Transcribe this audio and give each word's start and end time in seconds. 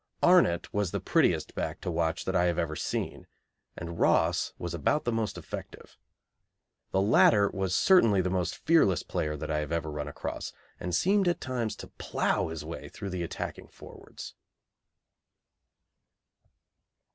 Arnott 0.23 0.73
was 0.73 0.89
the 0.89 0.99
prettiest 0.99 1.53
back 1.53 1.79
to 1.81 1.91
watch 1.91 2.25
that 2.25 2.35
I 2.35 2.45
have 2.45 2.57
ever 2.57 2.75
seen, 2.75 3.27
and 3.77 3.99
Ross 3.99 4.51
was 4.57 4.73
about 4.73 5.03
the 5.03 5.11
most 5.11 5.37
effective. 5.37 5.95
The 6.89 6.99
latter 7.03 7.51
was 7.53 7.75
certainly 7.75 8.19
the 8.19 8.31
most 8.31 8.55
fearless 8.57 9.03
player 9.03 9.37
that 9.37 9.51
I 9.51 9.59
have 9.59 9.71
ever 9.71 9.91
run 9.91 10.07
across, 10.07 10.53
and 10.79 10.95
seemed 10.95 11.27
at 11.27 11.39
times 11.39 11.75
to 11.75 11.87
plough 11.87 12.47
his 12.47 12.65
way 12.65 12.89
through 12.89 13.11
the 13.11 13.21
attacking 13.21 13.67
forwards. 13.67 14.33